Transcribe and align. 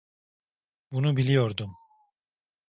Bunu 0.91 1.17
biliyordum. 1.17 1.75